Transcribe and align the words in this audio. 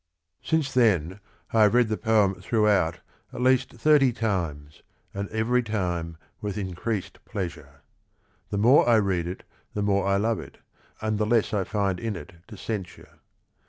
Since 0.41 0.73
then 0.73 1.19
I 1.53 1.61
have 1.61 1.75
read 1.75 1.87
the 1.87 1.95
poem 1.95 2.41
throughout 2.41 3.01
at 3.31 3.39
least 3.39 3.71
thirty 3.73 4.11
times, 4.11 4.81
and 5.13 5.29
every 5.29 5.61
time 5.61 6.17
with 6.41 6.57
in 6.57 6.73
creased 6.73 7.23
pleasure. 7.23 7.83
The 8.49 8.57
more 8.57 8.89
I 8.89 8.95
read 8.95 9.27
it, 9.27 9.43
the 9.75 9.83
more 9.83 10.07
I 10.07 10.17
love 10.17 10.39
it, 10.39 10.57
and 11.01 11.19
the 11.19 11.27
less 11.27 11.53
I 11.53 11.65
find 11.65 11.99
in 11.99 12.15
it 12.15 12.33
to 12.47 12.57
censure. 12.57 13.19